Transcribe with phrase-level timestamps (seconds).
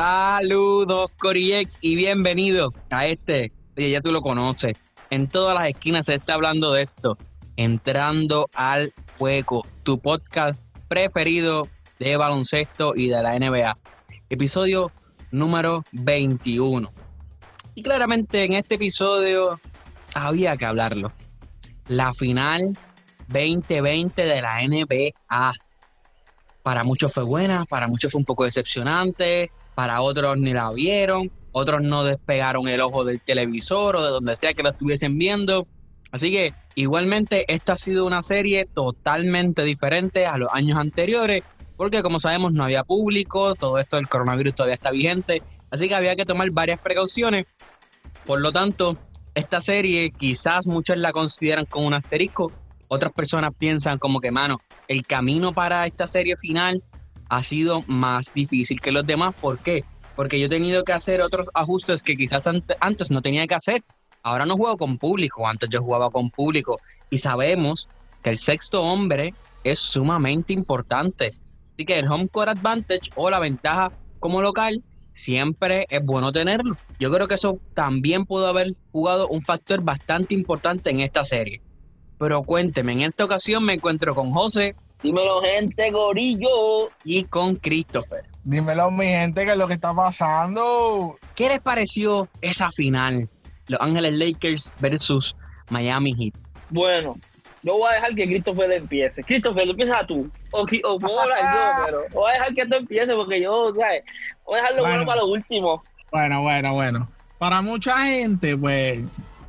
[0.00, 3.52] Saludos, Coriex, y bienvenido a este.
[3.76, 4.74] Oye, ya tú lo conoces.
[5.10, 7.18] En todas las esquinas se está hablando de esto.
[7.56, 11.66] Entrando al juego, tu podcast preferido
[11.98, 13.76] de baloncesto y de la NBA.
[14.30, 14.92] Episodio
[15.32, 16.92] número 21.
[17.74, 19.60] Y claramente en este episodio
[20.14, 21.10] había que hablarlo.
[21.88, 22.78] La final
[23.26, 25.52] 2020 de la NBA.
[26.62, 31.30] Para muchos fue buena, para muchos fue un poco decepcionante, para otros ni la vieron,
[31.52, 35.68] otros no despegaron el ojo del televisor o de donde sea que lo estuviesen viendo.
[36.10, 41.44] Así que igualmente esta ha sido una serie totalmente diferente a los años anteriores,
[41.76, 45.94] porque como sabemos no había público, todo esto del coronavirus todavía está vigente, así que
[45.94, 47.46] había que tomar varias precauciones.
[48.26, 48.98] Por lo tanto,
[49.36, 52.50] esta serie quizás muchos la consideran como un asterisco,
[52.88, 56.82] otras personas piensan como que, mano, el camino para esta serie final
[57.28, 59.34] ha sido más difícil que los demás.
[59.34, 59.84] ¿Por qué?
[60.16, 62.48] Porque yo he tenido que hacer otros ajustes que quizás
[62.80, 63.82] antes no tenía que hacer.
[64.22, 67.88] Ahora no juego con público, antes yo jugaba con público y sabemos
[68.22, 71.38] que el sexto hombre es sumamente importante.
[71.74, 76.76] Así que el home court advantage o la ventaja como local siempre es bueno tenerlo.
[76.98, 81.62] Yo creo que eso también pudo haber jugado un factor bastante importante en esta serie.
[82.18, 86.90] Pero cuénteme, en esta ocasión me encuentro con José, Dímelo, gente, gorillo.
[87.04, 88.24] Y con Christopher.
[88.42, 91.16] Dímelo, mi gente, que es lo que está pasando.
[91.34, 93.28] ¿Qué les pareció esa final?
[93.68, 95.36] Los Ángeles Lakers versus
[95.70, 96.34] Miami Heat.
[96.70, 97.16] Bueno,
[97.62, 99.22] yo voy a dejar que Christopher empiece.
[99.22, 100.30] Christopher, empieza tú.
[100.52, 104.02] O, o puedo hablar yo, pero voy a dejar que tú empieces porque yo, ¿sabes?
[104.44, 105.82] Voy a dejarlo bueno, para lo último.
[106.10, 107.08] Bueno, bueno, bueno.
[107.38, 109.00] Para mucha gente, pues,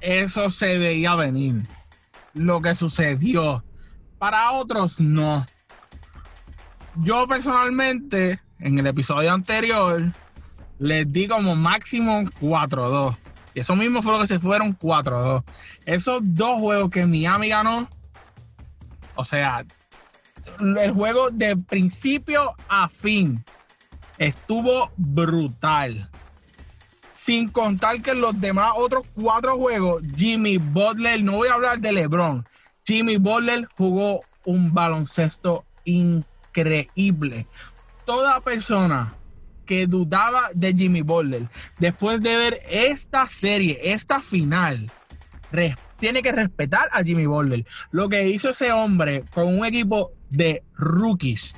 [0.01, 1.63] eso se veía venir.
[2.33, 3.63] Lo que sucedió
[4.19, 5.45] para otros no.
[6.97, 10.11] Yo personalmente, en el episodio anterior,
[10.77, 13.17] les di como máximo 4-2.
[13.53, 15.43] Y eso mismo fue lo que se fueron 4-2.
[15.85, 17.89] Esos dos juegos que Miami ganó,
[19.15, 19.65] o sea,
[20.59, 23.43] el juego de principio a fin
[24.17, 26.09] estuvo brutal.
[27.11, 31.91] Sin contar que los demás otros cuatro juegos, Jimmy Butler, no voy a hablar de
[31.91, 32.45] LeBron,
[32.89, 37.45] Jimmy Butler jugó un baloncesto increíble.
[38.03, 39.13] Toda persona
[39.67, 41.47] que dudaba de Jimmy Butler,
[41.77, 44.91] después de ver esta serie, esta final,
[45.99, 47.63] tiene que respetar a Jimmy Butler.
[47.91, 51.53] Lo que hizo ese hombre con un equipo de rookies,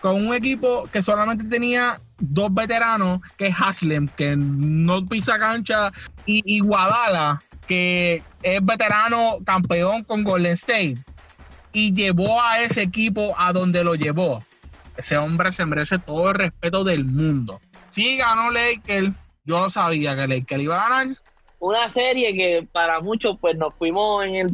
[0.00, 5.90] con un equipo que solamente tenía dos veteranos, que es Haslem, que no pisa cancha,
[6.26, 10.96] y, y Guadala, que es veterano campeón con Golden State
[11.72, 14.42] y llevó a ese equipo a donde lo llevó.
[14.96, 17.60] Ese hombre se merece todo el respeto del mundo.
[17.90, 19.10] Sí ganó Lakers,
[19.44, 21.16] yo lo sabía que Lakers iba a ganar.
[21.58, 24.46] Una serie que para muchos pues nos fuimos en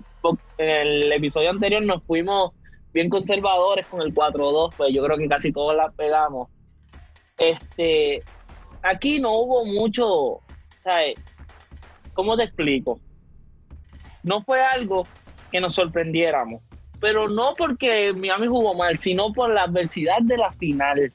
[0.58, 2.52] el, episodio anterior nos fuimos
[2.92, 6.48] bien conservadores con el 4-2, pues yo creo que casi todos la pegamos.
[7.38, 8.22] Este,
[8.82, 10.40] aquí no hubo mucho,
[10.84, 11.14] ¿sabes?
[12.14, 13.00] ¿Cómo te explico?
[14.22, 15.06] No fue algo
[15.50, 16.62] que nos sorprendiéramos,
[17.00, 21.12] pero no porque Miami jugó mal, sino por la adversidad de la final.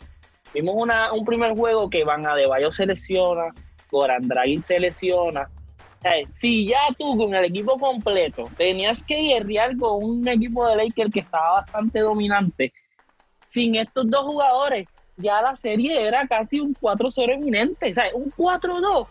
[0.54, 3.54] Vimos una, un primer juego que Van Adebayo se lesiona,
[3.92, 4.64] Goran Dragic
[6.32, 11.12] si ya tú con el equipo completo tenías que guerrear con un equipo de Lakers
[11.12, 12.72] que estaba bastante dominante,
[13.50, 14.88] sin estos dos jugadores,
[15.18, 17.94] ya la serie era casi un 4-0 eminente.
[18.14, 19.08] Un 4-2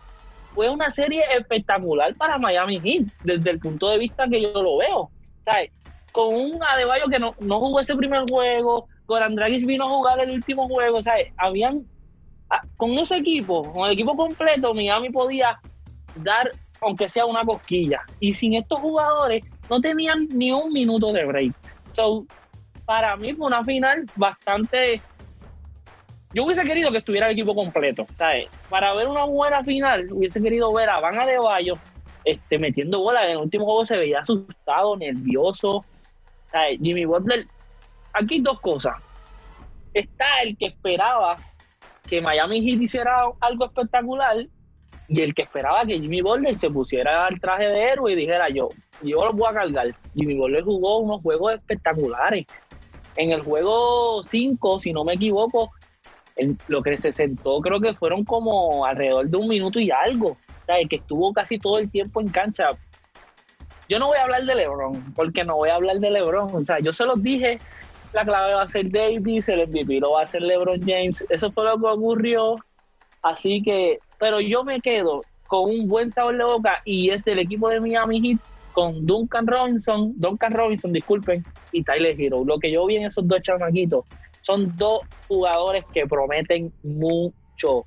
[0.56, 4.78] fue una serie espectacular para Miami Heat, desde el punto de vista que yo lo
[4.78, 5.10] veo.
[5.44, 5.70] ¿sabes?
[6.12, 10.30] Con un Adebayo que no, jugó ese primer juego, Goran Dragic vino a jugar el
[10.30, 11.28] último juego, ¿sabes?
[11.36, 11.86] Habían,
[12.48, 15.60] ah, con ese equipo, con el equipo completo, Miami podía
[16.16, 16.50] dar,
[16.80, 18.00] aunque sea una cosquilla.
[18.18, 21.52] Y sin estos jugadores, no tenían ni un minuto de break.
[21.92, 22.24] So,
[22.86, 25.02] para mí fue una final bastante
[26.36, 28.06] yo hubiese querido que estuviera el equipo completo.
[28.68, 31.72] Para ver una buena final, hubiese querido ver a Van Adebayo
[32.26, 33.24] este, metiendo bola.
[33.24, 35.82] En el último juego se veía asustado, nervioso.
[36.82, 37.46] Jimmy Butler,
[38.12, 38.96] aquí dos cosas.
[39.94, 41.36] Está el que esperaba
[42.06, 44.46] que Miami Heat hiciera algo espectacular
[45.08, 48.50] y el que esperaba que Jimmy Butler se pusiera al traje de héroe y dijera
[48.50, 48.68] yo,
[49.02, 49.94] yo lo voy a cargar.
[50.14, 52.44] Jimmy Butler jugó unos juegos espectaculares.
[53.16, 55.70] En el juego 5, si no me equivoco,
[56.68, 60.64] lo que se sentó creo que fueron como alrededor de un minuto y algo, o
[60.66, 62.68] sea, que estuvo casi todo el tiempo en cancha.
[63.88, 66.60] Yo no voy a hablar de LeBron, porque no voy a hablar de LeBron, o
[66.60, 67.58] sea, yo se los dije,
[68.12, 71.52] la clave va a ser Davis, el MVP lo va a ser LeBron James, eso
[71.52, 72.56] fue lo que ocurrió.
[73.22, 77.38] Así que, pero yo me quedo con un buen sabor de boca y es del
[77.38, 78.40] equipo de Miami Heat
[78.72, 81.42] con Duncan Robinson, Duncan Robinson, disculpen,
[81.72, 82.44] y Tyler Hero.
[82.44, 84.04] Lo que yo vi en esos dos chamaquitos
[84.46, 87.78] son dos jugadores que prometen mucho.
[87.78, 87.86] O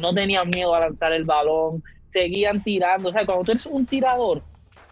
[0.00, 3.10] no tenían miedo a lanzar el balón, seguían tirando.
[3.10, 4.42] O sea, cuando tú eres un tirador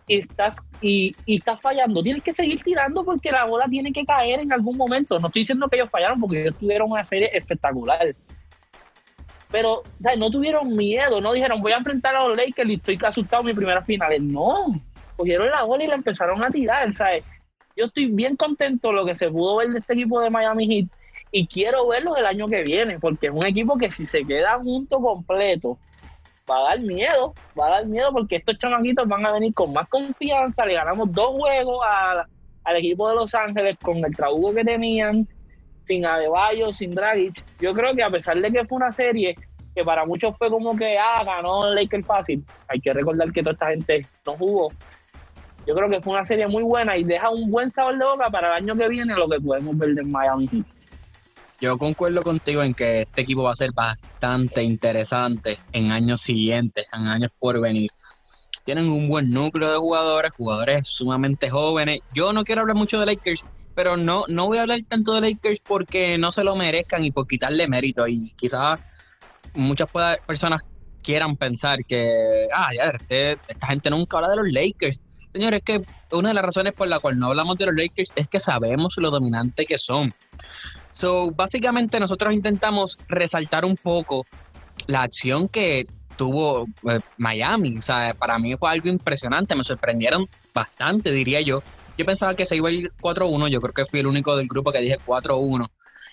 [0.07, 4.05] y estás, y, y estás fallando, tienes que seguir tirando porque la bola tiene que
[4.05, 5.19] caer en algún momento.
[5.19, 8.15] No estoy diciendo que ellos fallaron porque ellos tuvieron una serie espectacular.
[9.51, 12.99] Pero o no tuvieron miedo, no dijeron voy a enfrentar a los Lakers y estoy
[13.05, 14.21] asustado en mis primeras finales.
[14.23, 14.67] No,
[15.17, 16.93] cogieron la bola y la empezaron a tirar.
[16.95, 17.25] ¿sabes?
[17.77, 20.67] Yo estoy bien contento de lo que se pudo ver de este equipo de Miami
[20.67, 20.89] Heat
[21.31, 24.59] y quiero verlo el año que viene, porque es un equipo que si se queda
[24.59, 25.79] junto completo,
[26.51, 29.75] va a dar miedo, va a dar miedo porque estos chamaquitos van a venir con
[29.75, 31.79] más confianza, le ganamos dos juegos
[32.65, 35.29] al equipo de Los Ángeles con el trabuco que tenían,
[35.85, 37.45] sin Adebayo, sin Dragic.
[37.61, 39.37] Yo creo que a pesar de que fue una serie
[39.75, 43.53] que para muchos fue como que, ah, ganó Lakers fácil, hay que recordar que toda
[43.53, 44.73] esta gente no jugó.
[45.67, 48.31] Yo creo que fue una serie muy buena y deja un buen sabor de boca
[48.31, 50.67] para el año que viene lo que podemos ver de Miami Heat.
[51.61, 56.85] Yo concuerdo contigo en que este equipo va a ser bastante interesante en años siguientes,
[56.93, 57.91] en años por venir.
[58.65, 62.01] Tienen un buen núcleo de jugadores, jugadores sumamente jóvenes.
[62.13, 65.33] Yo no quiero hablar mucho de Lakers, pero no, no voy a hablar tanto de
[65.33, 68.07] Lakers porque no se lo merezcan y por quitarle mérito.
[68.07, 68.79] Y quizás
[69.55, 69.89] muchas
[70.27, 70.67] personas
[71.03, 75.01] quieran pensar que, ah, ya, este, esta gente nunca habla de los Lakers.
[75.37, 78.15] Señores, es que una de las razones por la cual no hablamos de los Lakers
[78.17, 80.15] es que sabemos lo dominante que son.
[80.93, 84.25] So, básicamente nosotros intentamos resaltar un poco
[84.87, 85.87] la acción que
[86.17, 87.77] tuvo eh, Miami.
[87.77, 91.63] O sea, para mí fue algo impresionante, me sorprendieron bastante, diría yo.
[91.99, 94.49] Yo pensaba que se iba a ir 4-1, yo creo que fui el único del
[94.49, 95.69] grupo que dije 4-1.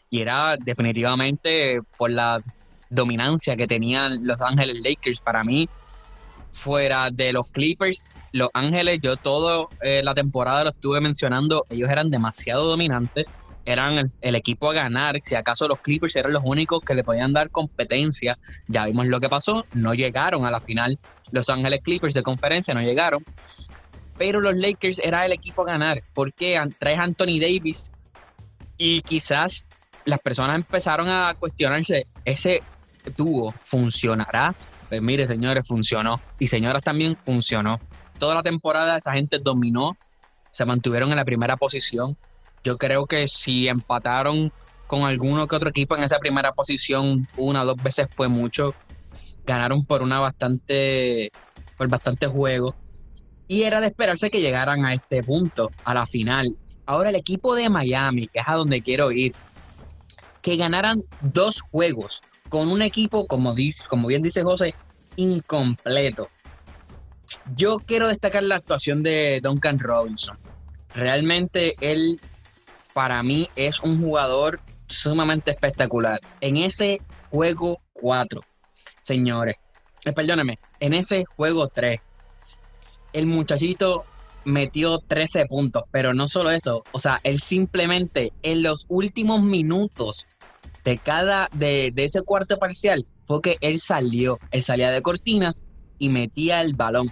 [0.09, 2.41] Y era definitivamente por la
[2.89, 5.21] dominancia que tenían Los Ángeles Lakers.
[5.21, 5.69] Para mí,
[6.53, 11.89] fuera de los Clippers, Los Ángeles, yo toda eh, la temporada lo estuve mencionando, ellos
[11.89, 13.25] eran demasiado dominantes
[13.65, 15.19] eran el, equipo a ganar.
[15.23, 19.19] Si acaso los Clippers eran los únicos que le podían dar competencia, ya vimos lo
[19.19, 19.65] que pasó.
[19.73, 20.99] No llegaron a la final.
[21.31, 23.23] Los Ángeles Clippers de conferencia no llegaron.
[24.17, 26.03] Pero los Lakers era el equipo a ganar.
[26.13, 27.91] Porque traes Anthony Davis
[28.77, 29.65] y quizás
[30.05, 32.61] las personas empezaron a cuestionarse, ese
[33.15, 34.53] dúo funcionará.
[34.93, 36.21] Pues mire, señores, funcionó.
[36.39, 37.79] Y señoras también funcionó.
[38.19, 39.97] Toda la temporada esa gente dominó,
[40.51, 42.15] se mantuvieron en la primera posición
[42.63, 44.51] yo creo que si empataron
[44.87, 48.73] con alguno que otro equipo en esa primera posición una o dos veces fue mucho.
[49.45, 51.31] Ganaron por una bastante,
[51.77, 52.75] por bastante juego.
[53.47, 56.55] Y era de esperarse que llegaran a este punto, a la final.
[56.85, 59.33] Ahora el equipo de Miami, que es a donde quiero ir,
[60.41, 64.75] que ganaran dos juegos con un equipo, como, dice, como bien dice José,
[65.15, 66.29] incompleto.
[67.55, 70.37] Yo quiero destacar la actuación de Duncan Robinson.
[70.93, 72.19] Realmente él
[72.93, 76.19] para mí es un jugador sumamente espectacular.
[76.41, 78.41] En ese juego 4,
[79.01, 79.55] señores,
[80.05, 81.99] eh, en ese juego 3,
[83.13, 84.05] el muchachito
[84.45, 90.27] metió 13 puntos, pero no solo eso, o sea, él simplemente en los últimos minutos
[90.83, 96.09] de cada, de ese cuarto parcial, fue que él salió, él salía de cortinas y
[96.09, 97.11] metía el balón.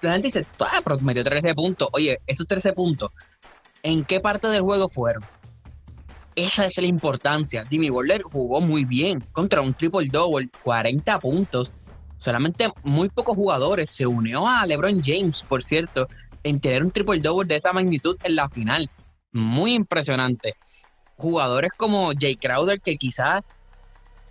[0.00, 1.88] La gente dice, ah, pero metió 13 puntos.
[1.92, 3.10] Oye, estos 13 puntos
[3.82, 5.24] ¿En qué parte del juego fueron?
[6.34, 7.64] Esa es la importancia.
[7.66, 11.72] Jimmy Butler jugó muy bien contra un triple double, 40 puntos.
[12.16, 13.90] Solamente muy pocos jugadores.
[13.90, 16.08] Se unió a LeBron James, por cierto,
[16.42, 18.90] en tener un triple double de esa magnitud en la final.
[19.32, 20.54] Muy impresionante.
[21.16, 23.42] Jugadores como Jay Crowder, que quizás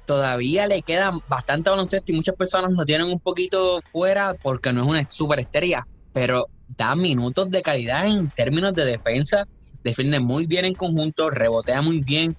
[0.07, 4.81] todavía le quedan bastante baloncesto y muchas personas lo tienen un poquito fuera porque no
[4.81, 6.47] es una superestrella, pero
[6.77, 9.45] da minutos de calidad en términos de defensa,
[9.83, 12.35] defiende muy bien en conjunto, rebotea muy bien.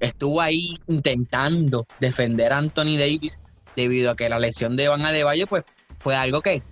[0.00, 3.40] Estuvo ahí intentando defender a Anthony Davis
[3.76, 5.64] debido a que la lesión de Van Adebayo pues
[5.98, 6.62] fue algo que,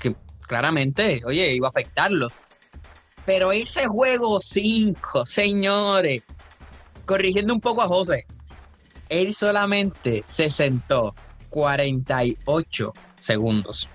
[0.49, 2.33] claramente, oye, iba a afectarlos.
[3.25, 6.23] Pero ese juego 5, señores,
[7.07, 8.27] corrigiendo un poco a José,
[9.11, 11.15] él solamente se sentó
[11.51, 13.89] 48 segundos.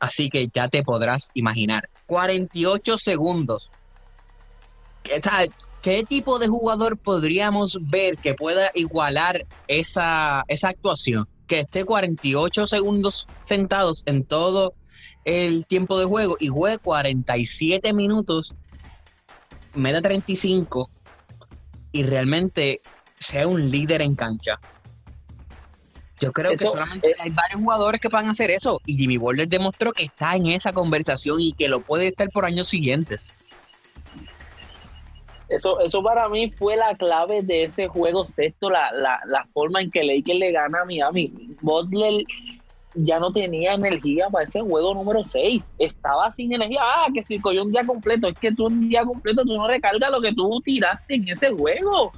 [0.00, 1.90] Así que ya te podrás imaginar.
[2.06, 3.70] 48 segundos.
[5.02, 5.20] ¿Qué,
[5.82, 11.28] ¿Qué tipo de jugador podríamos ver que pueda igualar esa, esa actuación?
[11.46, 14.74] Que esté 48 segundos sentados en todo
[15.24, 18.54] el tiempo de juego y juegue 47 minutos,
[19.74, 20.88] meta 35
[21.92, 22.80] y realmente
[23.24, 24.60] sea un líder en cancha.
[26.20, 29.92] Yo creo que solamente hay varios jugadores que puedan hacer eso y Jimmy Butler demostró
[29.92, 33.26] que está en esa conversación y que lo puede estar por años siguientes.
[35.48, 39.80] Eso, eso para mí fue la clave de ese juego sexto, la, la, la forma
[39.82, 41.32] en que Lakers le gana a Miami.
[41.60, 42.24] Butler
[42.94, 45.62] ya no tenía energía para ese juego número 6.
[45.78, 46.80] Estaba sin energía.
[46.82, 48.28] Ah, que si cogió un día completo.
[48.28, 51.50] Es que tú un día completo tú no recargas lo que tú tiraste en ese
[51.50, 52.12] juego.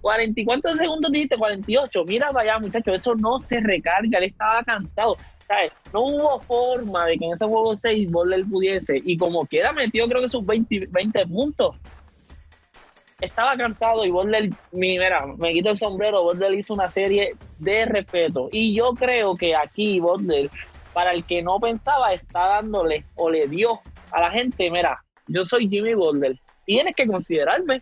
[0.00, 1.36] 40 y cuántos segundos dijiste?
[1.36, 2.04] 48.
[2.06, 4.18] Mira vaya, muchachos, eso no se recarga.
[4.18, 5.16] Él estaba cansado.
[5.46, 5.72] ¿Sabes?
[5.92, 9.00] No hubo forma de que en ese juego 6 él pudiese.
[9.04, 11.76] Y como queda metido, creo que sus 20, 20 puntos
[13.20, 18.48] estaba cansado y Bordel, mira, me quito el sombrero, Bordel hizo una serie de respeto.
[18.50, 20.50] Y yo creo que aquí Bordel,
[20.92, 23.80] para el que no pensaba, está dándole o le dio
[24.12, 27.80] a la gente, mira, yo soy Jimmy Bordel, tienes que considerarme,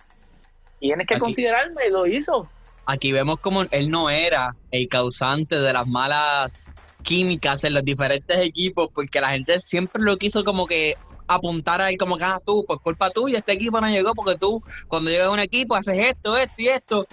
[0.81, 2.49] tienes que considerarme, y lo hizo.
[2.87, 8.37] Aquí vemos como él no era el causante de las malas químicas en los diferentes
[8.39, 10.97] equipos, porque la gente siempre lo quiso como que
[11.29, 14.63] apuntar ahí como que ah, tú, por culpa tuya, este equipo no llegó porque tú,
[14.89, 17.07] cuando llegas a un equipo, haces esto, esto y esto.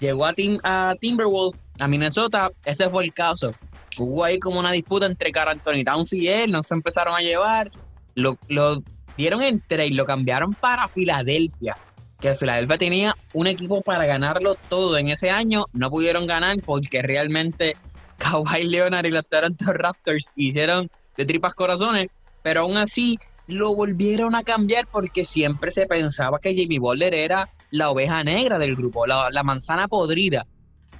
[0.00, 3.52] Llegó a, Tim, a Timberwolves, a Minnesota, ese fue el caso.
[3.98, 7.20] Hubo ahí como una disputa entre Carl Anthony Towns y él, no se empezaron a
[7.20, 7.70] llevar,
[8.14, 8.82] lo, lo
[9.16, 11.76] dieron en trade, lo cambiaron para Filadelfia,
[12.20, 17.02] que Filadelfia tenía un equipo para ganarlo todo en ese año, no pudieron ganar porque
[17.02, 17.76] realmente
[18.18, 22.08] Kawhi Leonard y los Toronto Raptors hicieron de tripas corazones,
[22.42, 27.50] pero aún así lo volvieron a cambiar porque siempre se pensaba que Jimmy Butler era
[27.70, 30.46] la oveja negra del grupo, la, manzana podrida.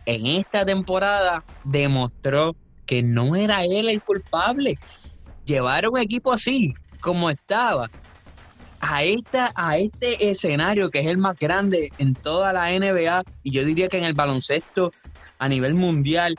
[0.06, 4.78] En esta temporada demostró que no era él el culpable.
[5.44, 7.90] Llevar un equipo así, como estaba,
[8.80, 13.50] a, esta, a este escenario que es el más grande en toda la NBA, y
[13.50, 14.92] yo diría que en el baloncesto
[15.38, 16.36] a nivel mundial,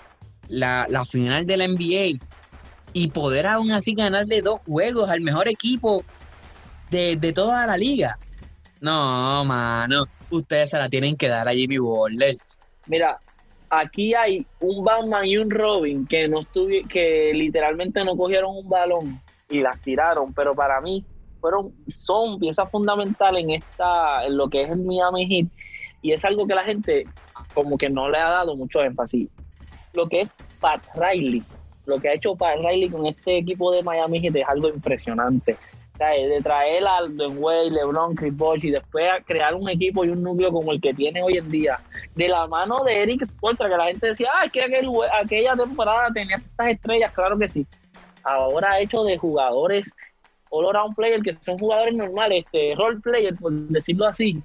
[0.47, 2.19] la, la final de la NBA,
[2.93, 6.03] y poder aún así ganarle dos juegos al mejor equipo
[6.89, 8.17] de, toda la liga.
[8.81, 12.35] No, mano, ustedes se la tienen que dar a Jimmy Butler.
[12.87, 13.19] Mira,
[13.69, 18.67] aquí hay un Batman y un Robin que no estuvi que literalmente no cogieron un
[18.67, 21.05] balón y las tiraron, pero para mí
[21.41, 25.47] fueron son piezas fundamentales en esta en lo que es el Miami Heat
[26.01, 27.03] y es algo que la gente
[27.53, 29.27] como que no le ha dado mucho énfasis.
[29.93, 31.43] Lo que es Pat Riley
[31.85, 35.57] lo que ha hecho Pat Riley con este equipo de Miami Heat es algo impresionante.
[35.99, 40.51] de traer a Alden LeBron, Chris Bosh y después crear un equipo y un núcleo
[40.51, 41.79] como el que tiene hoy en día,
[42.15, 46.37] de la mano de Eric Spoelstra, que la gente decía, ah, que aquella temporada tenía
[46.37, 47.67] estas estrellas, claro que sí.
[48.23, 49.93] Ahora ha hecho de jugadores
[50.51, 54.41] all around player, que son jugadores normales, este role player, por decirlo así,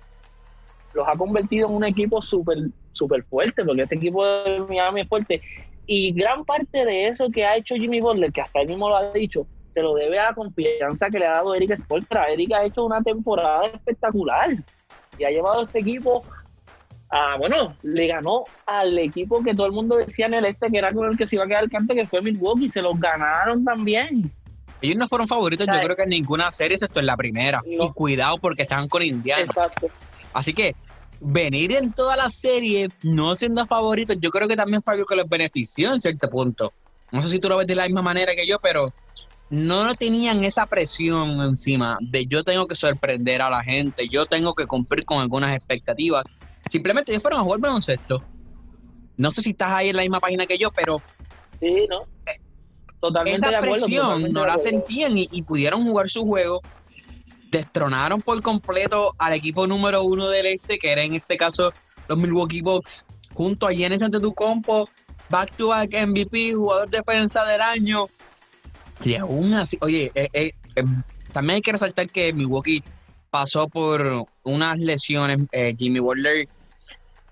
[0.94, 2.58] los ha convertido en un equipo súper
[2.96, 5.40] súper fuerte, porque este equipo de Miami es fuerte.
[5.86, 8.96] Y gran parte de eso que ha hecho Jimmy Butler, que hasta él mismo lo
[8.96, 12.24] ha dicho, se lo debe a la confianza que le ha dado Eric Spoelstra.
[12.24, 14.56] Eric ha hecho una temporada espectacular
[15.18, 16.24] y ha llevado a este equipo
[17.10, 20.78] a, bueno, le ganó al equipo que todo el mundo decía en el este que
[20.78, 22.98] era con el que se iba a quedar el canto, que fue Milwaukee, se los
[22.98, 24.32] ganaron también.
[24.80, 27.62] Ellos no fueron favoritos, yo creo que en ninguna serie, excepto en la primera.
[27.66, 29.42] Y cuidado porque estaban con Indiana.
[29.42, 29.88] Exacto.
[30.32, 30.74] Así que
[31.20, 35.16] venir en toda la serie no siendo favoritos, yo creo que también fue algo que
[35.16, 36.72] los benefició en cierto punto.
[37.10, 38.92] No sé si tú lo ves de la misma manera que yo, pero
[39.48, 44.54] no tenían esa presión encima de yo tengo que sorprender a la gente, yo tengo
[44.54, 46.24] que cumplir con algunas expectativas.
[46.68, 48.22] Simplemente ellos fueron a jugar baloncesto.
[49.16, 51.00] No sé si estás ahí en la misma página que yo, pero...
[51.60, 52.04] Sí, ¿no?
[53.08, 56.62] Totalmente esa presión no la sentían y, y pudieron jugar su juego
[57.50, 61.72] destronaron por completo al equipo número uno del este, que era en este caso
[62.08, 64.88] los Milwaukee Bucks, junto a Giannis Antetokounmpo,
[65.28, 68.06] back to back MVP, jugador defensa del año.
[69.04, 70.84] Y aún así, oye, eh, eh, eh,
[71.32, 72.82] también hay que resaltar que Milwaukee
[73.30, 75.38] pasó por unas lesiones.
[75.76, 76.48] Jimmy Butler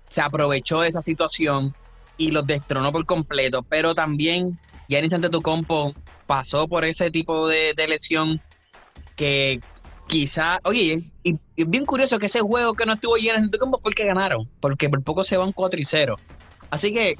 [0.09, 1.73] se aprovechó de esa situación
[2.17, 5.93] y los destronó por completo, pero también Giannis Antetokounmpo
[6.27, 8.41] pasó por ese tipo de, lesión
[9.15, 9.59] que
[10.07, 13.91] quizá, oye, y, es bien curioso que ese juego que no estuvo de cómo fue
[13.91, 16.15] el que ganaron, porque por poco se van 4 y 0.
[16.69, 17.17] Así que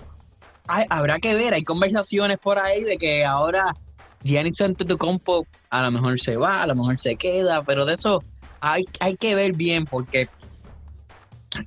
[0.68, 3.76] habrá que ver, hay conversaciones por ahí de que ahora
[4.24, 8.24] Giannis Antetokounmpo a lo mejor se va, a lo mejor se queda, pero de eso
[8.60, 10.28] hay, hay que ver bien porque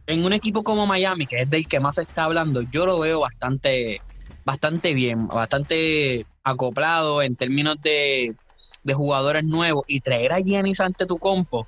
[0.07, 2.99] en un equipo como Miami, que es del que más se está hablando, yo lo
[2.99, 4.03] veo bastante,
[4.49, 8.35] bastante bien, bastante acoplado en términos de
[8.83, 11.67] de jugadores nuevos y traer a Giannis ante tu compo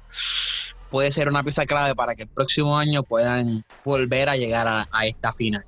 [0.90, 5.06] puede ser una pieza clave para que el próximo año puedan volver a llegar a,
[5.06, 5.64] esta final.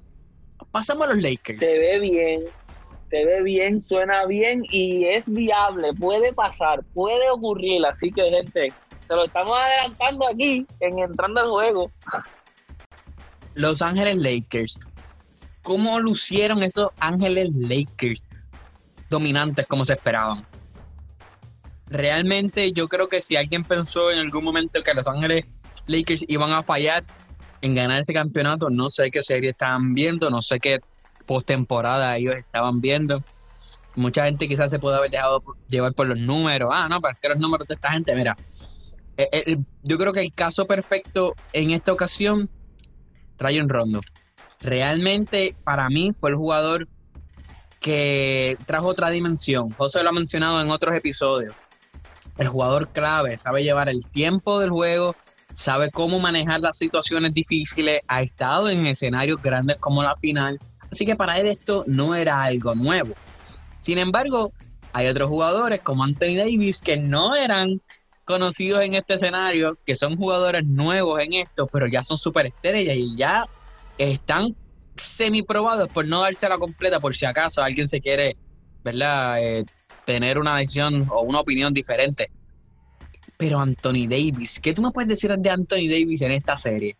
[0.71, 1.61] Pasamos a los Lakers.
[1.61, 2.41] Se ve bien,
[3.11, 7.85] se ve bien, suena bien y es viable, puede pasar, puede ocurrir.
[7.85, 8.73] Así que, gente,
[9.07, 11.93] se lo estamos adelantando aquí en entrando al juego.
[13.55, 14.81] Los Ángeles Lakers.
[15.63, 18.23] ¿Cómo lucieron esos Ángeles Lakers?
[19.09, 20.47] Dominantes como se esperaban.
[21.87, 25.45] Realmente yo creo que si alguien pensó en algún momento que Los Ángeles
[25.87, 27.05] Lakers iban a fallar
[27.61, 30.81] en ganar ese campeonato, no sé qué serie estaban viendo, no sé qué
[31.27, 33.23] postemporada ellos estaban viendo.
[33.95, 36.71] Mucha gente quizás se puede haber dejado llevar por los números.
[36.73, 38.37] Ah, no, pero es que los números de esta gente, mira.
[39.19, 42.49] Eh, eh, yo creo que el caso perfecto en esta ocasión,
[43.39, 44.01] Rayon Rondo.
[44.63, 46.89] Realmente para mí fue el jugador
[47.81, 49.71] que trajo otra dimensión.
[49.71, 51.55] José lo ha mencionado en otros episodios.
[52.39, 55.17] El jugador clave sabe llevar el tiempo del juego,
[55.55, 60.59] sabe cómo manejar las situaciones difíciles, ha estado en escenarios grandes como la final,
[60.91, 63.15] así que para él esto no era algo nuevo.
[63.81, 64.53] Sin embargo,
[64.93, 67.83] hay otros jugadores como Anthony Davis que no eran
[68.25, 72.97] conocidos en este escenario, que son jugadores nuevos en esto, pero ya son súper estrellas
[72.97, 73.47] y ya
[73.99, 74.49] están
[74.97, 78.37] semi-probados por no darse la completa por si acaso alguien se quiere,
[78.85, 79.43] ¿verdad?
[79.43, 79.65] Eh,
[80.05, 82.31] tener una decisión o una opinión diferente.
[83.37, 86.97] Pero Anthony Davis, ¿qué tú me puedes decir de Anthony Davis en esta serie?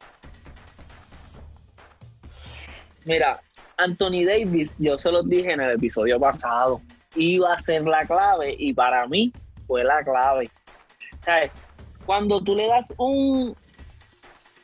[3.05, 3.41] Mira,
[3.77, 6.81] Anthony Davis, yo se los dije en el episodio pasado,
[7.17, 9.33] iba a ser la clave y para mí
[9.67, 10.51] fue la clave.
[12.07, 13.57] Cuando tú le das un,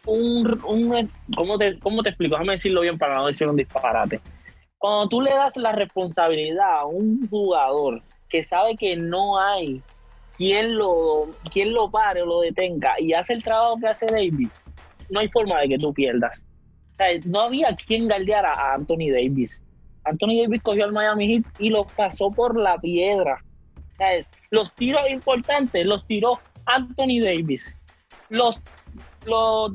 [0.06, 2.34] un, un ¿cómo, te, ¿cómo te explico?
[2.36, 4.20] Déjame decirlo bien para no decir un disparate.
[4.78, 9.82] Cuando tú le das la responsabilidad a un jugador que sabe que no hay
[10.36, 14.60] quien lo, quien lo pare o lo detenga y hace el trabajo que hace Davis,
[15.10, 16.44] no hay forma de que tú pierdas.
[17.26, 19.62] no había quien galdeara a Anthony Davis.
[20.04, 23.42] Anthony Davis cogió al Miami Heat y lo pasó por la piedra.
[24.50, 27.74] Los tiros importantes los tiró Anthony Davis.
[28.28, 28.60] Los,
[29.28, 29.72] los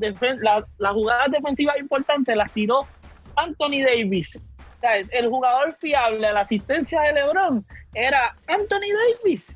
[0.78, 2.86] las jugadas defensivas importantes las tiró
[3.36, 4.40] Anthony Davis.
[5.10, 7.64] El jugador fiable, la asistencia de LeBron
[7.94, 8.90] era Anthony
[9.22, 9.54] Davis.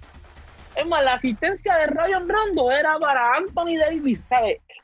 [0.75, 4.27] Es más, la asistencia de Ryan Rondo era para Anthony Davis.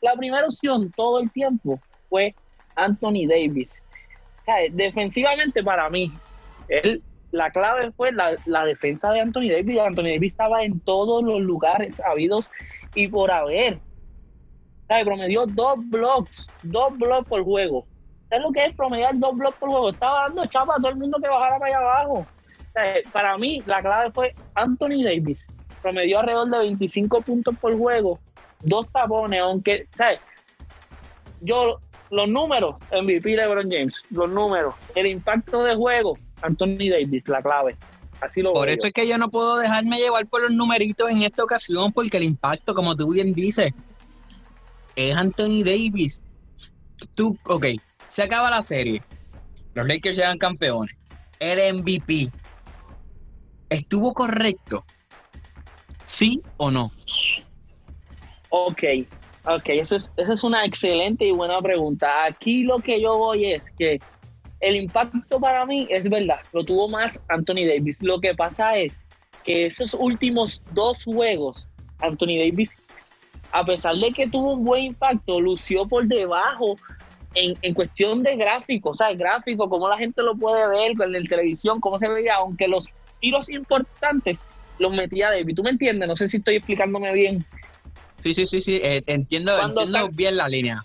[0.03, 2.35] La primera opción todo el tiempo fue
[2.77, 3.81] Anthony Davis.
[4.73, 6.13] Defensivamente para mí,
[6.69, 9.79] él, la clave fue la, defensa de Anthony Davis.
[9.79, 12.51] Anthony Davis estaba en todos los lugares habidos
[12.95, 13.79] y por haber.
[14.89, 15.05] ¿Sabes?
[15.05, 17.87] Promedió dos blocks, dos blocks por juego.
[18.29, 19.91] ¿Sabes lo que es promediar dos blocks por juego?
[19.91, 22.27] Estaba dando chapa a todo el mundo que bajara para allá abajo
[23.13, 25.47] para mí la clave fue Anthony Davis.
[25.83, 28.19] Promedió alrededor de 25 puntos por juego,
[28.63, 30.19] dos tapones, aunque, ¿sabes?
[31.41, 31.79] Yo,
[32.11, 37.77] los números, MVP LeBron James, los números, el impacto de juego, Anthony Davis, la clave.
[38.21, 41.23] Así lo por eso es que yo no puedo dejarme llevar por los numeritos en
[41.23, 43.73] esta ocasión, porque el impacto, como tú bien dices,
[44.97, 46.23] es Anthony Davis.
[47.15, 47.67] Tú, ok,
[48.09, 49.03] se acaba la serie.
[49.75, 50.97] Los Lakers llegan campeones.
[51.41, 52.31] El MVP
[53.75, 54.85] ¿Estuvo correcto?
[56.05, 56.93] ¿Sí o no?
[58.51, 58.85] Ok,
[59.47, 62.25] ok, eso es, esa es una excelente y buena pregunta.
[62.25, 64.01] Aquí lo que yo voy es que
[64.61, 67.99] el impacto para mí es verdad, lo tuvo más Anthony Davis.
[68.01, 68.93] Lo que pasa es
[69.43, 71.67] que esos últimos dos juegos,
[71.99, 72.77] Anthony Davis,
[73.55, 76.75] a pesar de que tuvo un buen impacto, lució por debajo
[77.37, 80.97] en, en cuestión de gráfico, o sea, el gráfico, cómo la gente lo puede ver
[80.97, 82.89] con la televisión, cómo se veía, aunque los
[83.21, 84.41] tiros importantes
[84.81, 85.55] los metía David.
[85.55, 86.09] ¿Tú me entiendes?
[86.09, 87.47] No sé si estoy explicándome bien.
[88.17, 88.81] Sí, sí, sí, sí.
[88.83, 89.53] Eh, entiendo,
[90.13, 90.83] bien la línea.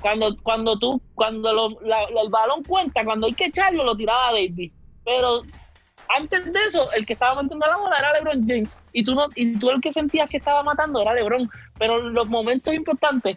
[0.00, 4.72] Cuando, cuando tú, cuando el balón cuenta, cuando hay que echarlo, lo tiraba David.
[5.04, 5.42] Pero
[6.08, 8.76] antes de eso, el que estaba manteniendo la bola era LeBron James.
[8.92, 11.50] Y tú, no, y tú el que sentías que estaba matando era LeBron.
[11.78, 13.36] Pero en los momentos importantes,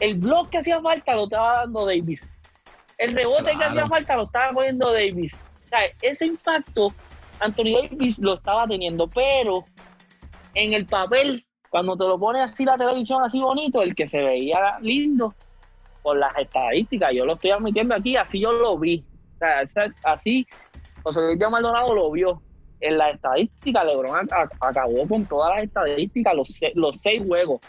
[0.00, 2.26] el bloque que hacía falta lo estaba dando Davis.
[2.98, 5.34] El rebote que hacía falta lo estaba poniendo Davis.
[5.64, 6.92] O sea, ese impacto
[7.40, 9.64] Anthony Davis lo estaba teniendo, pero
[10.54, 14.20] en el papel, cuando te lo pones así la televisión así bonito, el que se
[14.20, 15.34] veía lindo
[16.02, 19.04] por las estadísticas, yo lo estoy admitiendo aquí, así yo lo vi.
[19.36, 20.46] O sea, así
[21.02, 22.42] José Luis Maldonado lo vio.
[22.82, 24.26] En la estadística, LeBron
[24.58, 27.60] acabó con todas las estadísticas, los, los seis juegos.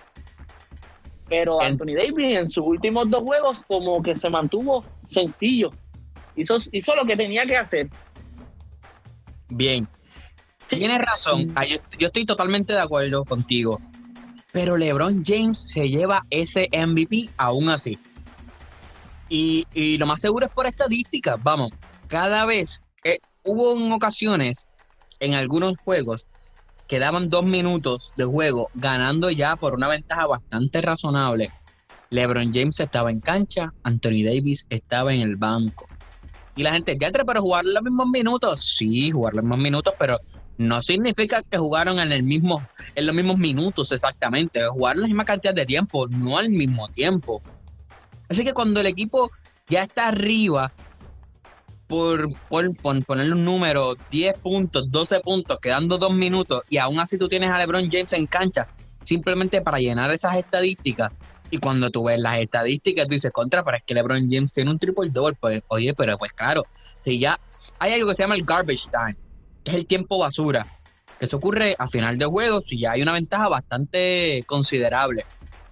[1.28, 5.72] Pero Anthony Davis en sus últimos dos juegos como que se mantuvo sencillo.
[6.36, 7.90] Hizo, hizo lo que tenía que hacer.
[9.50, 9.86] Bien.
[10.68, 11.52] Tienes razón.
[11.56, 13.80] Ah, yo, estoy totalmente de acuerdo contigo.
[14.54, 18.00] Pero LeBron James se lleva ese MVP aún así.
[19.28, 21.38] Y, y lo más seguro es por estadística.
[21.42, 21.72] Vamos,
[22.08, 22.82] cada vez
[23.44, 24.68] hubo en ocasiones
[25.20, 26.28] en algunos juegos
[26.88, 31.52] quedaban dos minutos de juego ganando ya por una ventaja bastante razonable.
[32.10, 35.88] LeBron James estaba en cancha, Anthony Davis estaba en el banco.
[36.56, 40.20] Y la gente, ya para jugar los mismos minutos, sí, jugar los mismos minutos, pero
[40.58, 45.66] no significa que jugaron en en los mismos minutos exactamente, jugar la misma cantidad de
[45.66, 47.42] tiempo, no al mismo tiempo.
[48.28, 49.32] Así que cuando el equipo
[49.68, 50.74] ya está arriba,
[51.92, 52.30] por,
[53.06, 57.52] ponerle un número, 10 puntos, 12 puntos, quedando dos minutos, y aún así tú tienes
[57.52, 58.70] a LeBron James en cancha,
[59.04, 61.12] simplemente para llenar esas estadísticas.
[61.50, 64.72] Y cuando tú ves las estadísticas, tú dices, contra, pero es que LeBron James tiene
[64.72, 65.36] un triple double.
[65.38, 66.64] Pues, oye, pero pues claro,
[67.04, 67.38] si ya
[67.78, 69.18] hay algo que se llama el garbage time,
[69.66, 70.66] que es el tiempo basura.
[71.20, 75.26] Eso ocurre a final de juego si ya hay una ventaja bastante considerable.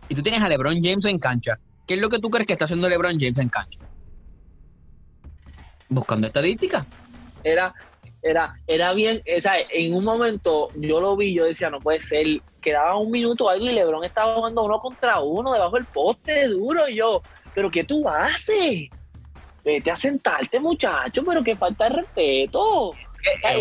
[0.09, 1.57] Y tú tienes a LeBron James en cancha.
[1.87, 3.79] ¿Qué es lo que tú crees que está haciendo LeBron James en cancha?
[5.89, 6.85] Buscando estadísticas.
[7.43, 7.73] Era,
[8.21, 11.99] era, era bien, o sea, en un momento yo lo vi, yo decía, no puede
[11.99, 12.25] ser,
[12.61, 16.87] quedaba un minuto ahí y Lebron estaba jugando uno contra uno debajo del poste duro
[16.87, 17.21] y yo,
[17.53, 18.89] pero ¿qué tú haces?
[19.63, 22.91] Vete a sentarte, muchacho, pero que falta de respeto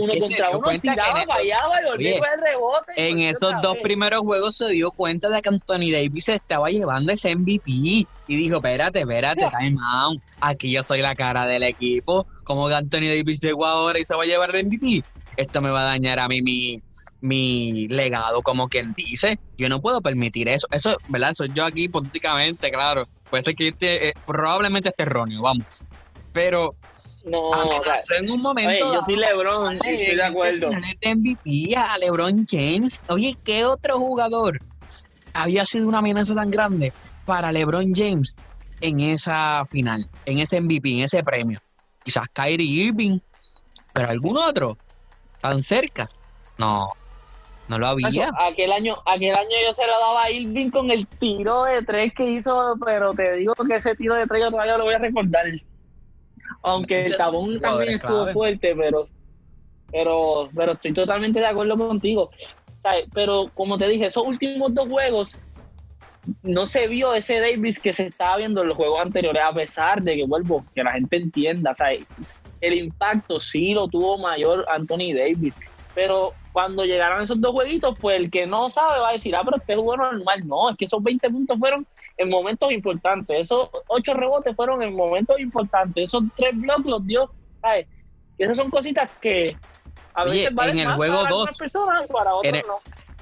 [0.01, 2.93] uno contra uno tiraba, fallaba y volvía el rebote.
[2.97, 7.12] En esos dos primeros juegos se dio cuenta de que Anthony Davis se estaba llevando
[7.12, 10.21] ese MVP y dijo, espérate, espérate, time out.
[10.41, 12.27] Aquí yo soy la cara del equipo.
[12.45, 15.03] Como que Anthony Davis llegó ahora y se va a llevar el MVP?
[15.37, 16.83] Esto me va a dañar a mí mi,
[17.21, 19.38] mi legado, como quien dice.
[19.57, 20.67] Yo no puedo permitir eso.
[20.71, 21.33] Eso, ¿verdad?
[21.33, 23.09] Soy yo aquí hipotéticamente, claro.
[23.31, 25.64] Puede ser que este, eh, probablemente esté erróneo, vamos.
[26.33, 26.75] Pero
[27.25, 27.51] no,
[28.19, 28.93] en un momento.
[28.93, 30.71] yo soy LeBron, estoy de acuerdo.
[30.71, 33.03] MVP a LeBron James.
[33.09, 34.61] Oye, ¿qué otro jugador
[35.33, 36.93] había sido una amenaza tan grande
[37.29, 38.37] para LeBron James
[38.81, 41.61] en esa final, en ese MVP, en ese premio?
[42.03, 43.19] Quizás Kyrie Irving,
[43.93, 44.79] pero algún otro
[45.43, 46.09] tan cerca.
[46.57, 46.88] No,
[47.69, 48.31] no lo había.
[48.51, 52.14] Aquel año, aquel año yo se lo daba a Irving con el tiro de tres
[52.14, 54.99] que hizo, pero te digo que ese tiro de tres yo todavía lo voy a
[54.99, 55.45] recordar.
[56.62, 59.07] Aunque el tabón también estuvo fuerte, pero,
[59.93, 62.31] pero, pero estoy totalmente de acuerdo contigo.
[63.12, 65.38] Pero como te dije, esos últimos dos juegos
[66.43, 70.03] no se vio ese Davis que se estaba viendo en los juegos anteriores, a pesar
[70.03, 71.73] de que vuelvo, que la gente entienda,
[72.61, 75.55] el impacto sí lo tuvo mayor Anthony Davis,
[75.95, 79.43] pero cuando llegaron esos dos jueguitos, pues el que no sabe va a decir, ah,
[79.45, 81.87] pero este juego normal, no, es que esos 20 puntos fueron
[82.19, 83.43] en momentos importantes.
[83.43, 86.05] Esos ocho rebotes fueron en momentos importantes.
[86.05, 87.31] Esos tres blocks los dio.
[87.61, 87.87] ¿sabes?
[88.37, 89.57] Y esas son cositas que
[90.14, 91.61] a veces en el juego 2
[92.43, 92.64] en, el,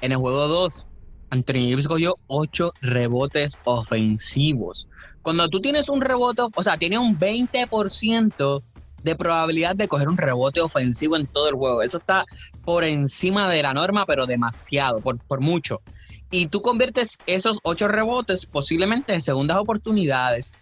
[0.01, 0.86] en el juego 2
[1.29, 4.87] Anthony Davis cogió ocho rebotes ofensivos.
[5.21, 8.63] Cuando tú tienes un rebote, o sea, tiene un 20%
[9.03, 11.81] de probabilidad de coger un rebote ofensivo en todo el juego.
[11.81, 12.25] Eso está
[12.63, 15.81] por encima de la norma, pero demasiado, por, por mucho
[16.29, 20.53] y tú conviertes esos ocho rebotes posiblemente en segundas oportunidades.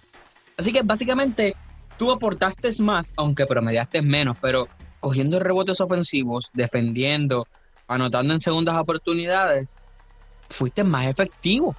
[0.57, 1.55] Así que básicamente
[1.97, 4.67] tú aportaste más, aunque promediaste menos, pero
[4.99, 7.47] cogiendo rebotes ofensivos, defendiendo,
[7.87, 9.77] anotando en segundas oportunidades,
[10.49, 11.75] fuiste más efectivo.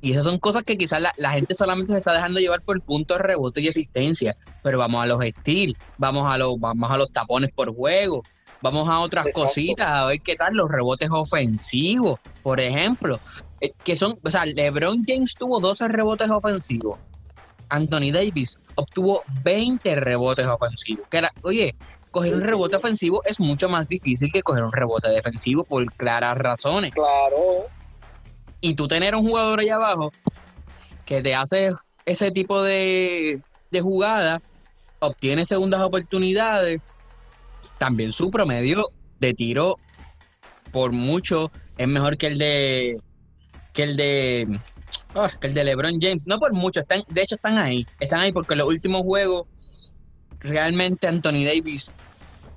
[0.00, 3.14] Y esas son cosas que quizás la, gente solamente se está dejando llevar por punto
[3.14, 4.36] de rebote y asistencia.
[4.62, 8.22] Pero vamos a los steals, vamos a los, vamos a los tapones por juego,
[8.60, 13.20] Vamos a otras cositas, a ver qué tal los rebotes ofensivos, por ejemplo.
[13.60, 16.98] Eh, que son, o sea, LeBron James tuvo 12 rebotes ofensivos.
[17.68, 21.06] Anthony Davis obtuvo 20 rebotes ofensivos.
[21.08, 21.76] Que era, oye,
[22.10, 26.36] coger un rebote ofensivo es mucho más difícil que coger un rebote defensivo por claras
[26.38, 26.94] razones.
[26.94, 27.66] Claro.
[28.60, 30.12] Y tú tener un jugador ahí abajo
[31.04, 31.72] que te hace
[32.04, 34.42] ese tipo de, de jugada,
[34.98, 36.80] obtiene segundas oportunidades
[37.78, 38.90] también su promedio
[39.20, 39.76] de tiro
[40.72, 43.00] por mucho es mejor que el de
[43.72, 44.60] que el de
[45.14, 48.20] ah, que el de LeBron James, no por mucho, están de hecho están ahí, están
[48.20, 49.46] ahí porque los últimos juegos
[50.40, 51.92] realmente Anthony Davis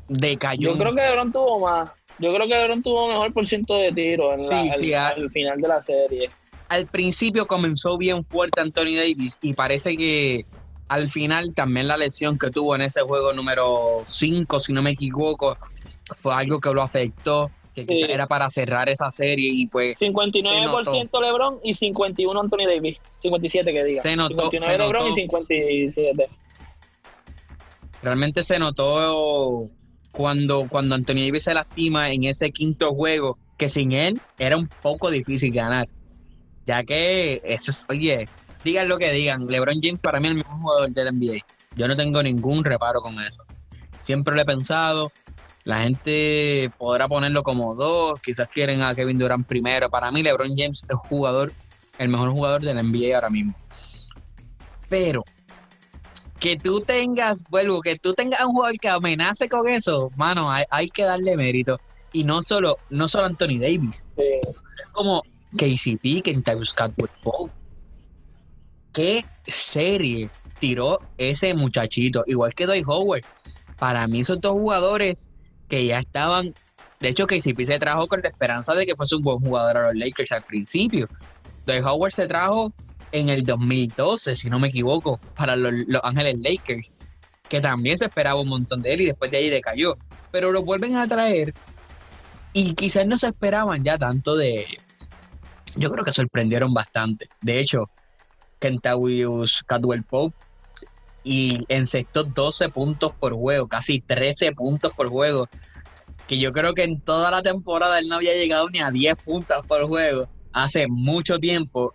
[0.07, 0.71] decayó.
[0.71, 1.91] Yo creo que LeBron tuvo más.
[2.19, 4.41] Yo creo que LeBron tuvo mejor por ciento de tiro en
[4.95, 6.29] al, final de la serie.
[6.69, 10.45] Al principio comenzó bien fuerte Anthony Davis y parece que
[10.87, 14.91] al final también la lesión que tuvo en ese juego número 5, si no me
[14.91, 15.57] equivoco,
[16.17, 19.97] fue algo que lo afectó, que era para cerrar esa serie y pues...
[19.99, 24.01] 59% LeBron y 51 Anthony Davis, 57 que diga.
[24.01, 24.49] Se notó.
[24.49, 26.29] 59 LeBron y 57.
[28.01, 29.69] Realmente se notó
[30.11, 34.67] cuando, cuando Anthony Davis se lastima en ese quinto juego, que sin él era un
[34.67, 35.87] poco difícil ganar.
[36.65, 38.27] Ya que, eso es, oye,
[38.63, 41.45] digan lo que digan, LeBron James para mí es el mejor jugador del NBA.
[41.75, 43.43] Yo no tengo ningún reparo con eso.
[44.03, 45.11] Siempre lo he pensado.
[45.63, 49.89] La gente podrá ponerlo como dos, quizás quieren a Kevin Durant primero.
[49.91, 51.53] Para mí, LeBron James es jugador,
[51.99, 53.53] el mejor jugador del NBA ahora mismo.
[54.89, 55.23] Pero
[56.41, 60.89] que tú tengas, vuelvo, que tú tengas un jugador que amenace con eso, mano, hay,
[60.89, 61.79] que darle mérito.
[62.13, 64.03] Y no solo, no solo Anthony Davis.
[64.17, 65.23] Es como
[65.55, 67.53] KCP, Kentavious Caldwell Pope.
[68.91, 72.23] ¿Qué serie tiró ese muchachito?
[72.25, 73.23] Igual que Dwight Howard.
[73.77, 75.31] Para mí son dos jugadores
[75.69, 76.55] que ya estaban...
[76.99, 79.83] De hecho, KCP se trajo con la esperanza de que fuese un buen jugador a
[79.87, 81.07] los Lakers al principio.
[81.67, 82.73] Dwight Howard se trajo
[83.11, 86.93] en el 2012, si no me equivoco, para los, los Ángeles Lakers,
[87.49, 89.97] que también se esperaba un montón de él y después de ahí decayó.
[90.31, 91.53] Pero lo vuelven a traer
[92.53, 94.83] y quizás no se esperaban ya tanto de ellos.
[95.75, 97.29] Yo creo que sorprendieron bastante.
[97.41, 97.89] De hecho,
[98.59, 100.35] Kentavious Cadwell Pope
[101.23, 105.47] y encestó 12 puntos por juego, casi 13 puntos por juego.
[106.27, 109.15] Que yo creo que en toda la temporada él no había llegado ni a 10
[109.17, 111.93] puntos por juego hace mucho tiempo.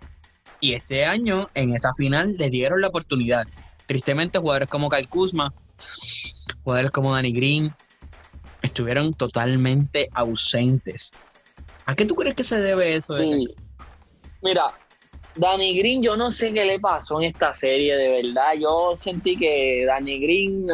[0.60, 3.46] Y este año, en esa final, le dieron la oportunidad.
[3.86, 5.52] Tristemente, jugadores como Kyle Kuzma,
[6.64, 7.70] jugadores como Danny Green,
[8.62, 11.12] estuvieron totalmente ausentes.
[11.84, 13.14] ¿A qué tú crees que se debe eso?
[14.42, 14.64] Mira,
[15.36, 18.54] Danny Green, yo no sé qué le pasó en esta serie, de verdad.
[18.58, 20.66] Yo sentí que Danny Green,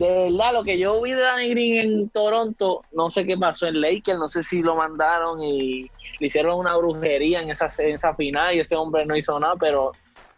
[0.00, 3.66] de verdad, lo que yo vi de Danny Green en Toronto, no sé qué pasó
[3.66, 5.82] en Lakers, no sé si lo mandaron y
[6.18, 9.56] le hicieron una brujería en esa, en esa final y ese hombre no hizo nada,
[9.60, 9.92] pero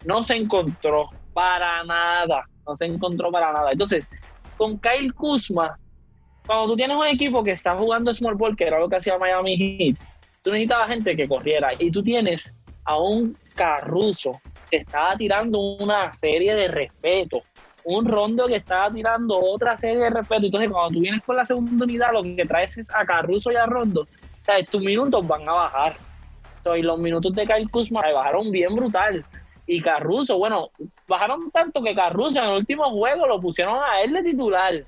[0.05, 3.71] no se encontró para nada, no se encontró para nada.
[3.71, 4.09] Entonces,
[4.57, 5.79] con Kyle Kuzma,
[6.45, 9.17] cuando tú tienes un equipo que está jugando small ball, que era lo que hacía
[9.17, 9.97] Miami Heat,
[10.43, 12.53] tú necesitabas gente que corriera y tú tienes
[12.85, 17.45] a un Carruso que estaba tirando una serie de respeto,
[17.85, 20.47] un Rondo que estaba tirando otra serie de respeto.
[20.47, 23.57] Entonces, cuando tú vienes con la segunda unidad, lo que traes es a Carruso y
[23.57, 24.03] a Rondo.
[24.03, 25.97] O sea, tus minutos van a bajar.
[26.77, 29.25] y los minutos de Kyle Kuzma bajaron bien brutal.
[29.67, 30.71] Y Carruso, bueno,
[31.07, 34.85] bajaron tanto que Carruso en el último juego lo pusieron a él de titular.